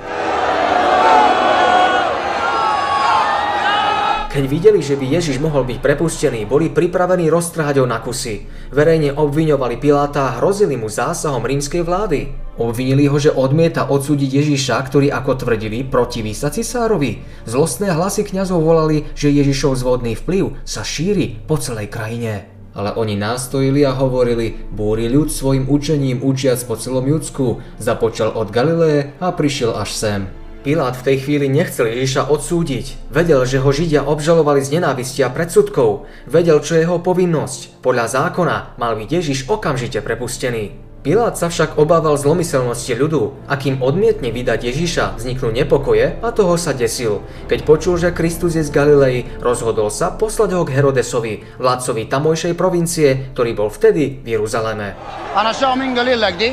Keď 4.30 4.44
videli, 4.46 4.86
že 4.86 4.94
by 4.94 5.18
Ježiš 5.18 5.42
mohol 5.42 5.66
byť 5.66 5.82
prepustený, 5.82 6.46
boli 6.46 6.70
pripravení 6.70 7.26
roztrhať 7.26 7.82
ho 7.82 7.90
na 7.90 7.98
kusy. 8.06 8.46
Verejne 8.70 9.18
obviňovali 9.18 9.82
Piláta 9.82 10.30
a 10.30 10.38
hrozili 10.38 10.78
mu 10.78 10.94
zásahom 10.94 11.42
rímskej 11.42 11.82
vlády. 11.82 12.38
Obvinili 12.62 13.10
ho, 13.10 13.18
že 13.18 13.34
odmieta 13.34 13.90
odsúdiť 13.90 14.30
Ježiša, 14.30 14.78
ktorý 14.94 15.10
ako 15.10 15.42
tvrdili 15.42 15.90
protiví 15.90 16.38
sa 16.38 16.54
cisárovi. 16.54 17.26
Zlostné 17.50 17.98
hlasy 17.98 18.30
kňazov 18.30 18.62
volali, 18.62 19.10
že 19.18 19.34
Ježišov 19.34 19.74
zvodný 19.74 20.14
vplyv 20.14 20.54
sa 20.70 20.86
šíri 20.86 21.42
po 21.50 21.58
celej 21.58 21.90
krajine. 21.90 22.57
Ale 22.78 22.94
oni 22.94 23.18
nástojili 23.18 23.82
a 23.82 23.98
hovorili, 23.98 24.54
búri 24.70 25.10
ľud 25.10 25.34
svojim 25.34 25.66
učením 25.66 26.22
učiac 26.22 26.62
po 26.70 26.78
celom 26.78 27.10
Judsku, 27.10 27.58
započal 27.82 28.38
od 28.38 28.54
Galileje 28.54 29.18
a 29.18 29.34
prišiel 29.34 29.74
až 29.74 29.90
sem. 29.98 30.22
Pilát 30.62 30.94
v 30.94 31.06
tej 31.10 31.18
chvíli 31.26 31.50
nechcel 31.50 31.90
Ježiša 31.90 32.30
odsúdiť. 32.30 33.10
Vedel, 33.10 33.42
že 33.50 33.64
ho 33.64 33.70
Židia 33.72 34.06
obžalovali 34.06 34.62
z 34.62 34.78
nenávisti 34.78 35.26
a 35.26 35.34
predsudkov. 35.34 36.06
Vedel, 36.28 36.62
čo 36.62 36.78
je 36.78 36.86
jeho 36.86 37.02
povinnosť. 37.02 37.82
Podľa 37.82 38.06
zákona 38.12 38.78
mal 38.78 38.94
byť 39.00 39.10
Ježiš 39.10 39.48
okamžite 39.48 40.04
prepustený. 40.04 40.87
Pilát 41.07 41.35
sa 41.35 41.51
však 41.51 41.83
obával 41.83 42.15
zlomyselnosti 42.15 42.95
ľudu 42.95 43.35
a 43.51 43.59
kým 43.59 43.83
odmietne 43.83 44.31
vydať 44.31 44.71
Ježiša, 44.71 45.19
vzniknú 45.19 45.51
nepokoje 45.51 46.23
a 46.23 46.29
toho 46.31 46.55
sa 46.55 46.71
desil. 46.71 47.27
Keď 47.51 47.67
počul, 47.67 47.99
že 47.99 48.15
Kristus 48.15 48.55
je 48.55 48.63
z 48.63 48.71
Galilei, 48.71 49.27
rozhodol 49.43 49.91
sa 49.91 50.15
poslať 50.15 50.55
ho 50.55 50.63
k 50.63 50.79
Herodesovi, 50.79 51.43
vládcovi 51.59 52.07
tamojšej 52.07 52.55
provincie, 52.55 53.35
ktorý 53.35 53.51
bol 53.51 53.67
vtedy 53.67 54.23
v 54.23 54.39
Jeruzaleme. 54.39 54.95
أنا 55.35 55.53
شاو 55.53 55.75
من 55.75 55.99
قليل 55.99 56.21
لك 56.23 56.35
دي 56.39 56.51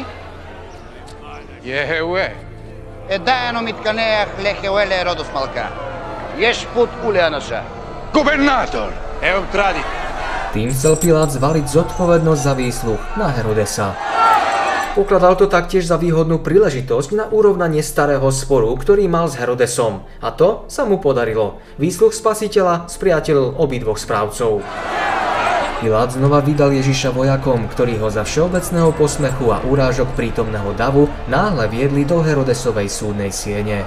Jehewe. 1.61 2.33
الدائن 3.11 3.55
متكنيخ 3.55 4.27
لك 4.41 4.61
ولا 4.65 5.03
رودف 5.03 5.29
ملكا 5.35 5.65
يشبط 6.37 6.89
قولي 7.03 7.27
أنا 7.27 7.39
شا 7.39 7.61
Gobernator! 8.13 8.89
Eutradi. 9.21 9.85
Tým 10.57 10.73
chcel 10.73 10.97
Pilát 10.97 11.29
zvaliť 11.29 11.69
zodpovednosť 11.69 12.41
za 12.41 12.53
výsluch 12.57 13.01
na 13.21 13.29
Herodesa. 13.29 13.93
Pokladal 14.94 15.34
to 15.34 15.50
taktiež 15.50 15.90
za 15.90 15.98
výhodnú 15.98 16.38
príležitosť 16.38 17.18
na 17.18 17.26
urovnanie 17.26 17.82
starého 17.82 18.30
sporu, 18.30 18.70
ktorý 18.78 19.10
mal 19.10 19.26
s 19.26 19.34
Herodesom. 19.34 20.06
A 20.22 20.30
to 20.30 20.70
sa 20.70 20.86
mu 20.86 21.02
podarilo. 21.02 21.58
Výsluch 21.82 22.14
spasiteľa 22.14 22.86
spriateľil 22.86 23.58
obidvoch 23.58 23.98
správcov. 23.98 24.62
Pilát 25.82 26.14
znova 26.14 26.38
vydal 26.46 26.78
Ježiša 26.78 27.10
vojakom, 27.10 27.66
ktorí 27.74 27.98
ho 27.98 28.06
za 28.06 28.22
všeobecného 28.22 28.94
posmechu 28.94 29.50
a 29.50 29.66
urážok 29.66 30.14
prítomného 30.14 30.70
davu 30.78 31.10
náhle 31.26 31.66
viedli 31.66 32.06
do 32.06 32.22
Herodesovej 32.22 32.86
súdnej 32.86 33.34
siene. 33.34 33.82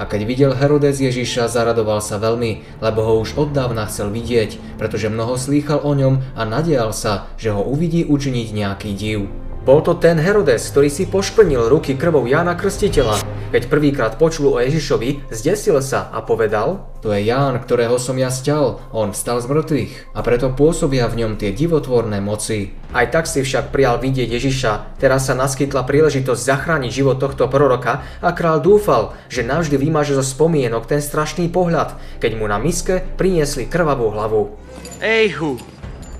A 0.00 0.08
keď 0.08 0.20
videl 0.24 0.52
Herodes 0.56 0.96
Ježiša, 0.96 1.52
zaradoval 1.52 2.00
sa 2.00 2.16
veľmi, 2.16 2.80
lebo 2.80 3.04
ho 3.04 3.20
už 3.20 3.36
od 3.36 3.52
dávna 3.52 3.84
chcel 3.84 4.08
vidieť, 4.08 4.80
pretože 4.80 5.12
mnoho 5.12 5.36
slýchal 5.36 5.84
o 5.84 5.92
ňom 5.92 6.24
a 6.32 6.42
nadial 6.48 6.96
sa, 6.96 7.28
že 7.36 7.52
ho 7.52 7.60
uvidí 7.60 8.08
učiniť 8.08 8.48
nejaký 8.56 8.96
div. 8.96 9.41
Bol 9.62 9.78
to 9.86 9.94
ten 9.94 10.18
Herodes, 10.18 10.74
ktorý 10.74 10.90
si 10.90 11.06
pošplnil 11.06 11.70
ruky 11.70 11.94
krvou 11.94 12.26
Jána 12.26 12.58
Krstiteľa. 12.58 13.22
Keď 13.54 13.70
prvýkrát 13.70 14.18
počul 14.18 14.50
o 14.50 14.58
Ježišovi, 14.58 15.30
zdesil 15.30 15.78
sa 15.78 16.10
a 16.10 16.18
povedal, 16.18 16.90
to 16.98 17.14
je 17.14 17.30
Ján, 17.30 17.62
ktorého 17.62 17.94
som 17.94 18.18
ja 18.18 18.26
sťal, 18.26 18.82
on 18.90 19.14
vstal 19.14 19.38
z 19.38 19.46
mŕtvych 19.46 20.18
a 20.18 20.20
preto 20.26 20.50
pôsobia 20.50 21.06
v 21.06 21.22
ňom 21.22 21.32
tie 21.38 21.54
divotvorné 21.54 22.18
moci. 22.18 22.74
Aj 22.90 23.06
tak 23.06 23.30
si 23.30 23.46
však 23.46 23.70
prijal 23.70 24.02
vidieť 24.02 24.34
Ježiša, 24.34 24.98
teraz 24.98 25.30
sa 25.30 25.38
naskytla 25.38 25.86
príležitosť 25.86 26.42
zachrániť 26.42 26.90
život 26.90 27.22
tohto 27.22 27.46
proroka 27.46 28.02
a 28.18 28.34
král 28.34 28.58
dúfal, 28.58 29.14
že 29.30 29.46
navždy 29.46 29.78
vymaže 29.78 30.18
zo 30.18 30.26
spomienok 30.26 30.90
ten 30.90 30.98
strašný 30.98 31.46
pohľad, 31.46 31.94
keď 32.18 32.34
mu 32.34 32.50
na 32.50 32.58
miske 32.58 33.06
priniesli 33.14 33.70
krvavú 33.70 34.10
hlavu. 34.10 34.58
Eihu! 34.98 35.62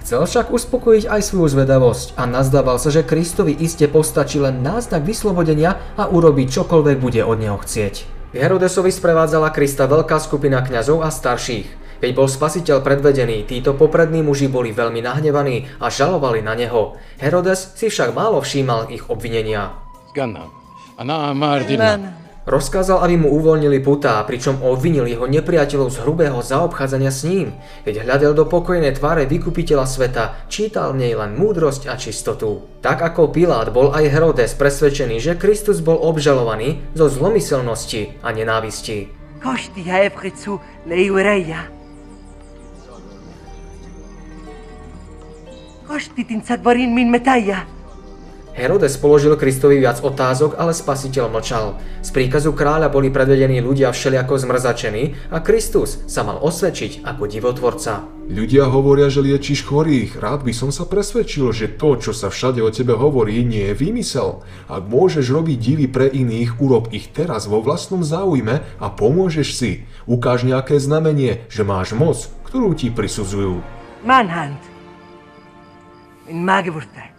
Chcel 0.03 0.27
však 0.27 0.51
uspokojiť 0.51 1.07
aj 1.07 1.23
svoju 1.23 1.55
zvedavosť 1.55 2.19
a 2.19 2.27
nazdával 2.27 2.83
sa, 2.83 2.91
že 2.91 3.07
Kristovi 3.07 3.55
iste 3.55 3.87
postačí 3.87 4.43
len 4.43 4.59
náznak 4.59 5.07
vyslobodenia 5.07 5.79
a 5.95 6.11
urobiť 6.11 6.59
čokoľvek 6.59 6.99
bude 6.99 7.23
od 7.23 7.39
neho 7.39 7.55
chcieť. 7.55 8.11
Herodesovi 8.35 8.91
sprevádzala 8.91 9.55
Krista 9.55 9.87
veľká 9.87 10.19
skupina 10.19 10.59
kňazov 10.59 11.07
a 11.07 11.09
starších. 11.15 12.01
Keď 12.03 12.11
bol 12.19 12.27
spasiteľ 12.27 12.83
predvedený, 12.83 13.47
títo 13.47 13.79
poprední 13.79 14.27
muži 14.27 14.51
boli 14.51 14.75
veľmi 14.75 15.07
nahnevaní 15.07 15.71
a 15.79 15.87
žalovali 15.87 16.43
na 16.43 16.59
neho. 16.59 16.99
Herodes 17.23 17.79
si 17.79 17.87
však 17.87 18.11
málo 18.11 18.43
všímal 18.43 18.91
ich 18.91 19.07
obvinenia. 19.07 19.71
Skanna. 20.11 20.51
Ana 20.99 21.31
Mardina. 21.31 22.22
Rozkázal, 22.43 23.07
aby 23.07 23.23
mu 23.23 23.29
uvoľnili 23.39 23.79
putá, 23.79 24.19
pričom 24.27 24.59
obvinil 24.67 25.07
jeho 25.07 25.31
nepriateľov 25.31 25.95
z 25.95 26.01
hrubého 26.03 26.43
zaobchádzania 26.43 27.15
s 27.15 27.23
ním. 27.23 27.55
Keď 27.87 28.03
hľadel 28.03 28.35
do 28.35 28.51
pokojné 28.51 28.91
tváre 28.99 29.31
vykupiteľa 29.31 29.87
sveta, 29.87 30.25
čítal 30.51 30.91
v 30.91 31.07
nej 31.07 31.13
len 31.15 31.39
múdrosť 31.39 31.87
a 31.87 31.95
čistotu. 31.95 32.67
Tak 32.83 32.99
ako 32.99 33.31
Pilát 33.31 33.71
bol 33.71 33.95
aj 33.95 34.11
Herodes 34.11 34.59
presvedčený, 34.59 35.23
že 35.23 35.39
Kristus 35.39 35.79
bol 35.79 36.03
obžalovaný 36.03 36.83
zo 36.99 37.07
zlomyselnosti 37.07 38.19
a 38.27 38.35
nenávisti. 38.35 39.07
Košti 39.39 39.87
Hefricu 39.87 40.59
Leureia. 40.83 41.71
Sadvarin 46.43 46.91
min 46.91 47.07
metaia. 47.07 47.82
Herodes 48.53 49.01
položil 49.01 49.33
Kristovi 49.41 49.81
viac 49.81 50.05
otázok, 50.05 50.61
ale 50.61 50.77
spasiteľ 50.77 51.33
mlčal. 51.33 51.81
Z 52.05 52.13
príkazu 52.13 52.53
kráľa 52.53 52.93
boli 52.93 53.09
predvedení 53.09 53.65
ľudia 53.65 53.89
všeliako 53.89 54.37
zmrzačení 54.37 55.33
a 55.33 55.41
Kristus 55.41 56.05
sa 56.05 56.21
mal 56.21 56.37
osvedčiť 56.37 57.01
ako 57.01 57.25
divotvorca. 57.33 58.05
Ľudia 58.29 58.69
hovoria, 58.69 59.09
že 59.09 59.25
liečiš 59.25 59.65
chorých. 59.65 60.21
Rád 60.21 60.45
by 60.45 60.53
som 60.53 60.69
sa 60.69 60.85
presvedčil, 60.85 61.49
že 61.57 61.73
to, 61.81 61.97
čo 61.97 62.13
sa 62.13 62.29
všade 62.29 62.61
o 62.61 62.69
tebe 62.69 62.93
hovorí, 62.93 63.41
nie 63.41 63.73
je 63.73 63.75
výmysel. 63.75 64.45
Ak 64.69 64.85
môžeš 64.85 65.33
robiť 65.33 65.57
divy 65.57 65.87
pre 65.89 66.13
iných, 66.13 66.61
urob 66.61 66.93
ich 66.93 67.09
teraz 67.09 67.49
vo 67.49 67.65
vlastnom 67.65 68.05
záujme 68.05 68.61
a 68.61 68.87
pomôžeš 68.93 69.49
si. 69.57 69.89
Ukáž 70.05 70.45
nejaké 70.45 70.77
znamenie, 70.77 71.49
že 71.49 71.65
máš 71.65 71.97
moc, 71.97 72.29
ktorú 72.53 72.77
ti 72.77 72.93
prisudzujú. 72.93 73.65
Manhunt. 74.05 74.61
In 76.29 76.45
Magdeburg. 76.45 77.12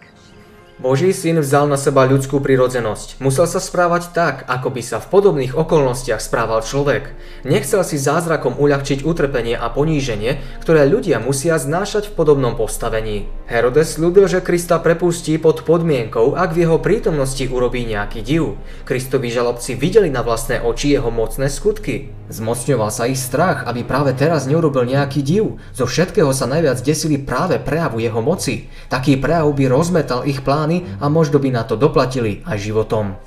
Boží 0.74 1.14
syn 1.14 1.38
vzal 1.38 1.70
na 1.70 1.78
seba 1.78 2.02
ľudskú 2.02 2.42
prirodzenosť. 2.42 3.22
Musel 3.22 3.46
sa 3.46 3.62
správať 3.62 4.10
tak, 4.10 4.42
ako 4.50 4.74
by 4.74 4.82
sa 4.82 4.98
v 4.98 5.06
podobných 5.06 5.54
okolnostiach 5.54 6.18
správal 6.18 6.66
človek. 6.66 7.14
Nechcel 7.46 7.86
si 7.86 7.94
zázrakom 7.94 8.58
uľahčiť 8.58 9.06
utrpenie 9.06 9.54
a 9.54 9.70
poníženie, 9.70 10.42
ktoré 10.66 10.90
ľudia 10.90 11.22
musia 11.22 11.62
znášať 11.62 12.10
v 12.10 12.16
podobnom 12.18 12.58
postavení. 12.58 13.30
Herodes 13.46 13.94
slúbil, 13.94 14.26
že 14.26 14.42
Krista 14.42 14.82
prepustí 14.82 15.38
pod 15.38 15.62
podmienkou, 15.62 16.34
ak 16.34 16.50
v 16.50 16.66
jeho 16.66 16.82
prítomnosti 16.82 17.46
urobí 17.46 17.86
nejaký 17.86 18.26
div. 18.26 18.58
Kristovi 18.82 19.30
žalobci 19.30 19.78
videli 19.78 20.10
na 20.10 20.26
vlastné 20.26 20.58
oči 20.58 20.90
jeho 20.90 21.14
mocné 21.14 21.46
skutky. 21.54 22.10
Zmocňoval 22.34 22.90
sa 22.90 23.06
ich 23.06 23.20
strach, 23.20 23.68
aby 23.68 23.86
práve 23.86 24.16
teraz 24.16 24.50
neurobil 24.50 24.88
nejaký 24.88 25.22
div. 25.22 25.60
Zo 25.70 25.86
všetkého 25.86 26.32
sa 26.34 26.50
najviac 26.50 26.80
desili 26.82 27.20
práve 27.20 27.60
prejavu 27.60 28.00
jeho 28.00 28.18
moci. 28.24 28.66
Taký 28.88 29.20
prejav 29.20 29.52
by 29.52 29.64
rozmetal 29.68 30.24
ich 30.24 30.40
plány 30.64 30.96
a 31.00 31.12
možno 31.12 31.36
by 31.36 31.52
na 31.52 31.62
to 31.68 31.76
doplatili 31.76 32.40
aj 32.48 32.56
životom. 32.56 33.20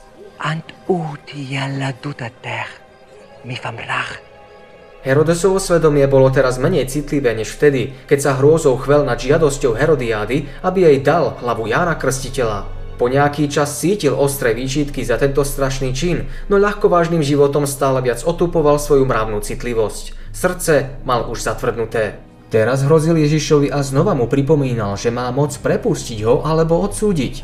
Herodesovo 5.06 5.62
svedomie 5.62 6.04
bolo 6.10 6.34
teraz 6.34 6.58
menej 6.58 6.90
citlivé 6.90 7.32
než 7.38 7.54
vtedy, 7.56 7.94
keď 8.10 8.20
sa 8.20 8.32
hrôzou 8.42 8.76
chvel 8.82 9.06
nad 9.06 9.22
žiadosťou 9.22 9.78
Herodiády, 9.78 10.50
aby 10.66 10.80
jej 10.90 10.98
dal 11.06 11.38
hlavu 11.40 11.70
Jána 11.70 11.96
Krstiteľa. 11.96 12.66
Po 12.98 13.06
nejaký 13.06 13.46
čas 13.46 13.78
cítil 13.78 14.18
ostré 14.18 14.58
výčitky 14.58 15.06
za 15.06 15.22
tento 15.22 15.46
strašný 15.46 15.94
čin, 15.94 16.26
no 16.50 16.58
ľahkovážnym 16.58 17.22
životom 17.22 17.70
stále 17.70 18.02
viac 18.02 18.26
otupoval 18.26 18.82
svoju 18.82 19.06
mravnú 19.06 19.38
citlivosť. 19.38 20.34
Srdce 20.34 20.98
mal 21.06 21.30
už 21.30 21.46
zatvrdnuté. 21.46 22.27
Teraz 22.48 22.88
hrozil 22.88 23.20
Ježišovi 23.20 23.68
a 23.68 23.84
znova 23.84 24.16
mu 24.16 24.32
pripomínal, 24.32 24.96
že 24.96 25.12
má 25.12 25.28
moc 25.36 25.52
prepustiť 25.52 26.24
ho 26.24 26.48
alebo 26.48 26.80
odsúdiť. 26.80 27.44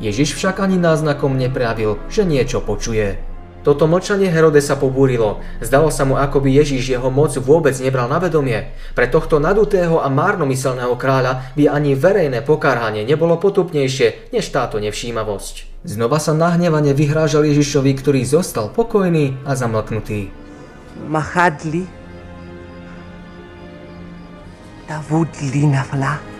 Ježiš 0.00 0.34
však 0.40 0.60
ani 0.60 0.80
náznakom 0.80 1.36
neprejavil, 1.36 2.00
že 2.08 2.24
niečo 2.24 2.64
počuje. 2.64 3.31
Toto 3.62 3.86
mlčanie 3.86 4.26
Herodesa 4.26 4.74
pobúrilo. 4.74 5.38
Zdalo 5.62 5.94
sa 5.94 6.02
mu, 6.02 6.18
ako 6.18 6.42
by 6.42 6.50
Ježiš 6.50 6.98
jeho 6.98 7.14
moc 7.14 7.30
vôbec 7.38 7.78
nebral 7.78 8.10
na 8.10 8.18
vedomie. 8.18 8.74
Pre 8.98 9.06
tohto 9.06 9.38
nadutého 9.38 10.02
a 10.02 10.10
márnomyselného 10.10 10.98
kráľa 10.98 11.54
by 11.54 11.70
ani 11.70 11.94
verejné 11.94 12.42
pokarhanie 12.42 13.06
nebolo 13.06 13.38
potupnejšie 13.38 14.34
než 14.34 14.50
táto 14.50 14.82
nevšímavosť. 14.82 15.86
Znova 15.86 16.18
sa 16.18 16.34
nahnevane 16.34 16.90
vyhrážal 16.90 17.46
Ježišovi, 17.46 17.94
ktorý 18.02 18.26
zostal 18.26 18.74
pokojný 18.74 19.38
a 19.46 19.54
zamlknutý. 19.54 20.34
Machadli 21.06 21.86
Davud 24.90 25.30
Linavla. 25.54 26.31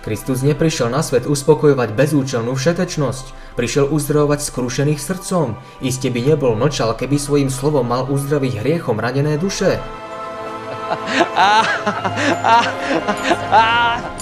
Kristus 0.00 0.40
neprišiel 0.40 0.88
na 0.88 1.04
svet 1.04 1.28
uspokojovať 1.28 1.92
bezúčelnú 1.92 2.56
všetečnosť, 2.56 3.56
prišiel 3.60 3.92
uzdravovať 3.92 4.40
skrušených 4.40 4.96
srdcom. 4.96 5.60
Iste 5.84 6.08
by 6.08 6.20
nebol 6.32 6.56
mlčal, 6.56 6.96
keby 6.96 7.20
svojim 7.20 7.52
slovom 7.52 7.84
mal 7.84 8.08
uzdraviť 8.08 8.64
hriechom 8.64 8.96
ranené 8.96 9.36
duše. 9.36 9.76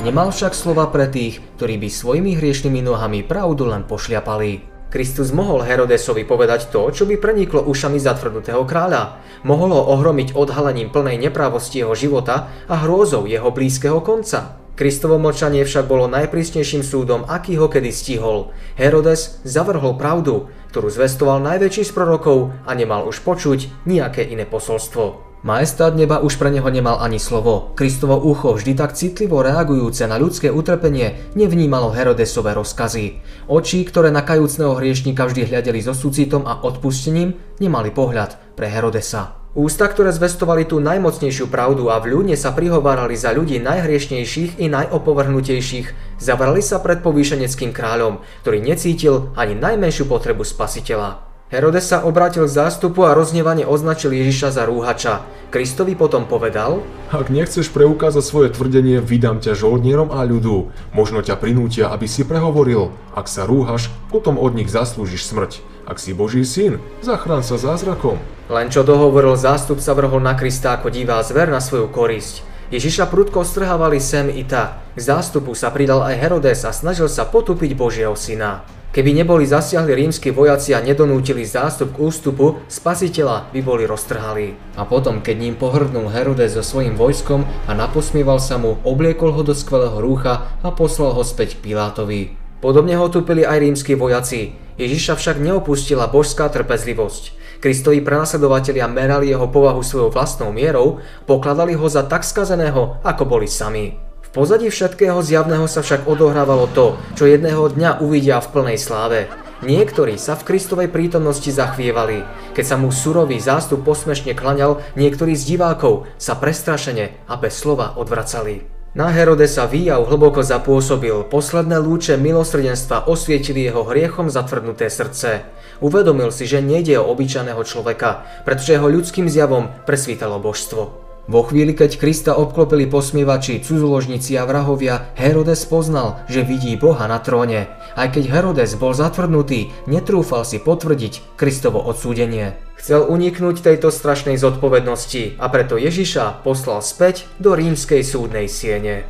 Nemal 0.03 0.35
však 0.35 0.53
slova 0.53 0.91
pre 0.91 1.07
tých, 1.07 1.39
ktorí 1.57 1.79
by 1.79 1.89
svojimi 1.89 2.35
hriešnými 2.35 2.83
nohami 2.83 3.23
pravdu 3.23 3.71
len 3.71 3.87
pošliapali. 3.87 4.79
Kristus 4.89 5.37
mohol 5.37 5.69
Herodesovi 5.69 6.25
povedať 6.25 6.73
to, 6.73 6.89
čo 6.89 7.05
by 7.05 7.21
preniklo 7.21 7.61
ušami 7.61 8.01
zatvrdnutého 8.01 8.65
kráľa. 8.65 9.21
Mohol 9.45 9.77
ho 9.77 9.83
ohromiť 9.95 10.33
odhalením 10.33 10.89
plnej 10.89 11.21
neprávosti 11.29 11.85
jeho 11.85 11.93
života 11.93 12.49
a 12.67 12.83
hrôzou 12.83 13.29
jeho 13.29 13.53
blízkeho 13.53 14.01
konca. 14.01 14.59
Kristovo 14.79 15.19
mlčanie 15.19 15.67
však 15.67 15.91
bolo 15.91 16.07
najprísnejším 16.07 16.87
súdom, 16.87 17.27
aký 17.27 17.59
ho 17.59 17.67
kedy 17.67 17.91
stihol. 17.91 18.55
Herodes 18.79 19.43
zavrhol 19.43 19.99
pravdu, 19.99 20.47
ktorú 20.71 20.87
zvestoval 20.87 21.43
najväčší 21.43 21.83
z 21.83 21.91
prorokov 21.91 22.55
a 22.63 22.79
nemal 22.79 23.11
už 23.11 23.27
počuť 23.27 23.91
nejaké 23.91 24.23
iné 24.23 24.47
posolstvo. 24.47 25.27
Majestát 25.43 25.99
neba 25.99 26.23
už 26.23 26.39
pre 26.39 26.55
neho 26.55 26.71
nemal 26.71 27.03
ani 27.03 27.19
slovo. 27.19 27.75
Kristovo 27.75 28.23
ucho, 28.23 28.55
vždy 28.55 28.79
tak 28.79 28.95
citlivo 28.95 29.43
reagujúce 29.43 30.07
na 30.07 30.15
ľudské 30.15 30.47
utrpenie, 30.47 31.27
nevnímalo 31.35 31.91
Herodesové 31.91 32.55
rozkazy. 32.55 33.19
Oči, 33.51 33.83
ktoré 33.83 34.15
na 34.15 34.23
kajúcného 34.23 34.79
hriešníka 34.79 35.27
vždy 35.27 35.51
hľadeli 35.51 35.83
so 35.83 35.91
súcitom 35.91 36.47
a 36.47 36.63
odpustením, 36.63 37.35
nemali 37.59 37.91
pohľad 37.91 38.55
pre 38.55 38.71
Herodesa. 38.71 39.39
Ústa, 39.57 39.89
ktoré 39.89 40.13
zvestovali 40.13 40.69
tú 40.69 40.77
najmocnejšiu 40.77 41.49
pravdu 41.49 41.89
a 41.89 41.97
v 42.05 42.13
ľudne 42.13 42.37
sa 42.37 42.53
prihovárali 42.53 43.17
za 43.17 43.33
ľudí 43.33 43.57
najhriešnejších 43.65 44.61
i 44.61 44.69
najopovrhnutejších, 44.69 46.21
zavrali 46.21 46.61
sa 46.61 46.77
pred 46.85 47.01
povýšeneckým 47.01 47.73
kráľom, 47.73 48.21
ktorý 48.45 48.61
necítil 48.61 49.33
ani 49.41 49.57
najmenšiu 49.57 50.05
potrebu 50.05 50.45
spasiteľa. 50.45 51.25
Herodes 51.49 51.89
sa 51.89 52.05
obrátil 52.05 52.45
k 52.45 52.61
zástupu 52.61 53.09
a 53.09 53.17
roznevane 53.17 53.65
označil 53.65 54.13
Ježiša 54.13 54.53
za 54.53 54.69
rúhača. 54.69 55.25
Kristovi 55.49 55.97
potom 55.97 56.29
povedal, 56.29 56.85
Ak 57.09 57.33
nechceš 57.33 57.73
preukázať 57.73 58.21
svoje 58.21 58.49
tvrdenie, 58.53 59.01
vydám 59.01 59.41
ťa 59.41 59.57
žoldnierom 59.57 60.13
a 60.13 60.29
ľudu. 60.29 60.69
Možno 60.93 61.25
ťa 61.25 61.41
prinútia, 61.41 61.89
aby 61.89 62.05
si 62.05 62.21
prehovoril. 62.29 62.93
Ak 63.17 63.33
sa 63.33 63.49
rúhaš, 63.49 63.89
potom 64.13 64.37
od 64.37 64.53
nich 64.53 64.69
zaslúžiš 64.69 65.25
smrť. 65.25 65.65
Ak 65.89 65.97
si 65.97 66.13
Boží 66.13 66.45
syn, 66.45 66.77
zachrán 67.01 67.41
sa 67.41 67.57
zázrakom. 67.57 68.21
Len 68.53 68.69
čo 68.69 68.85
dohovoril 68.85 69.41
zástup 69.41 69.81
sa 69.81 69.97
vrhol 69.97 70.21
na 70.21 70.37
Krista 70.37 70.77
ako 70.77 70.93
divá 70.93 71.17
zver 71.25 71.49
na 71.49 71.65
svoju 71.65 71.89
korisť. 71.89 72.45
Ježiša 72.69 73.09
prudko 73.09 73.41
strhávali 73.41 73.97
sem 73.97 74.29
i 74.29 74.45
ta. 74.45 74.85
K 74.93 75.01
zástupu 75.01 75.57
sa 75.57 75.73
pridal 75.73 76.05
aj 76.05 76.21
Herodes 76.21 76.69
a 76.69 76.77
snažil 76.77 77.09
sa 77.09 77.25
potupiť 77.25 77.73
Božieho 77.73 78.13
syna. 78.13 78.69
Keby 78.93 79.17
neboli 79.17 79.49
zasiahli 79.49 79.97
rímsky 79.97 80.29
vojaci 80.29 80.77
a 80.77 80.85
nedonútili 80.85 81.49
zástup 81.49 81.97
k 81.97 82.05
ústupu, 82.05 82.61
spasiteľa 82.69 83.49
by 83.49 83.61
boli 83.65 83.89
roztrhali. 83.89 84.77
A 84.77 84.85
potom, 84.85 85.25
keď 85.25 85.37
ním 85.41 85.57
pohrdnul 85.57 86.13
Herodes 86.13 86.53
so 86.53 86.61
svojím 86.61 87.01
vojskom 87.01 87.49
a 87.65 87.73
naposmieval 87.73 88.37
sa 88.37 88.61
mu, 88.61 88.77
obliekol 88.85 89.33
ho 89.33 89.41
do 89.41 89.57
skvelého 89.57 89.97
rúcha 90.05 90.53
a 90.61 90.69
poslal 90.69 91.17
ho 91.17 91.25
späť 91.25 91.57
k 91.57 91.73
Pilátovi. 91.73 92.37
Podobne 92.61 93.01
ho 93.01 93.09
tupili 93.09 93.49
aj 93.49 93.57
rímsky 93.57 93.97
vojaci. 93.97 94.68
Ježiša 94.79 95.19
však 95.19 95.43
neopustila 95.43 96.07
božská 96.07 96.47
trpezlivosť. 96.47 97.35
Kristovi 97.59 97.99
prenasledovatelia 97.99 98.87
merali 98.87 99.35
jeho 99.35 99.51
povahu 99.51 99.83
svojou 99.83 100.15
vlastnou 100.15 100.55
mierou, 100.55 101.03
pokladali 101.27 101.75
ho 101.75 101.87
za 101.91 102.07
tak 102.07 102.23
skazeného, 102.23 103.03
ako 103.03 103.27
boli 103.27 103.51
sami. 103.51 103.99
V 104.23 104.29
pozadí 104.31 104.71
všetkého 104.71 105.19
zjavného 105.19 105.67
sa 105.67 105.83
však 105.83 106.07
odohrávalo 106.07 106.71
to, 106.71 106.95
čo 107.19 107.27
jedného 107.27 107.67
dňa 107.75 107.99
uvidia 107.99 108.39
v 108.39 108.51
plnej 108.55 108.79
sláve. 108.79 109.27
Niektorí 109.67 110.15
sa 110.15 110.39
v 110.39 110.47
Kristovej 110.55 110.95
prítomnosti 110.95 111.51
zachvievali. 111.51 112.23
Keď 112.55 112.63
sa 112.63 112.79
mu 112.79 112.95
surový 112.95 113.43
zástup 113.43 113.83
posmešne 113.83 114.39
klaňal, 114.39 114.79
niektorí 114.95 115.35
z 115.35 115.59
divákov 115.59 116.07
sa 116.23 116.39
prestrašene 116.39 117.27
a 117.27 117.35
bez 117.35 117.59
slova 117.59 117.99
odvracali. 117.99 118.78
Na 118.97 119.13
Herodesa 119.13 119.69
výjav 119.69 120.09
hlboko 120.09 120.41
zapôsobil, 120.41 121.29
posledné 121.29 121.77
lúče 121.77 122.17
milosrdenstva 122.17 123.05
osvietili 123.05 123.69
jeho 123.69 123.85
hriechom 123.85 124.33
zatvrdnuté 124.33 124.89
srdce. 124.89 125.45
Uvedomil 125.85 126.33
si, 126.33 126.49
že 126.49 126.65
nejde 126.65 126.97
o 126.97 127.09
obyčajného 127.13 127.61
človeka, 127.69 128.25
pretože 128.49 128.81
jeho 128.81 128.89
ľudským 128.89 129.29
zjavom 129.29 129.69
presvítalo 129.85 130.41
božstvo. 130.41 131.08
Vo 131.29 131.45
chvíli, 131.45 131.77
keď 131.77 132.01
Krista 132.01 132.33
obklopili 132.41 132.89
posmievači, 132.89 133.61
cudzoložníci 133.61 134.41
a 134.41 134.49
vrahovia, 134.49 135.13
Herodes 135.13 135.69
poznal, 135.69 136.25
že 136.25 136.41
vidí 136.41 136.73
Boha 136.73 137.05
na 137.05 137.21
tróne. 137.21 137.69
Aj 138.01 138.09
keď 138.09 138.33
Herodes 138.33 138.81
bol 138.81 138.97
zatvrdnutý, 138.97 139.69
netrúfal 139.85 140.49
si 140.49 140.57
potvrdiť 140.57 141.37
Kristovo 141.37 141.85
odsúdenie. 141.85 142.57
Chcel 142.81 143.05
uniknúť 143.05 143.61
tejto 143.61 143.93
strašnej 143.93 144.41
zodpovednosti 144.41 145.37
a 145.37 145.53
preto 145.53 145.77
Ježiša 145.77 146.41
poslal 146.49 146.81
späť 146.81 147.29
do 147.37 147.53
rímskej 147.53 148.01
súdnej 148.01 148.49
siene. 148.49 149.05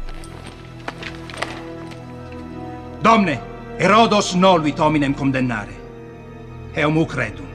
Domne, 2.98 3.38
Herodos 3.78 4.34
nolvit 4.34 4.82
hominem 4.82 5.14
condennare. 5.14 5.78
Eum 6.74 6.98
credunt. 7.06 7.46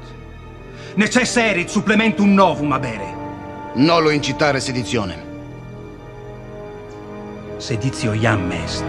Necessa 0.96 1.52
erit 1.52 1.68
supplementum 1.68 2.32
novum 2.32 2.72
abere. 2.72 3.23
Nolo 3.76 4.12
incitare 4.12 4.60
sedizione. 4.60 5.32
Seditio 7.58 8.14
iam 8.14 8.52
est. 8.52 8.84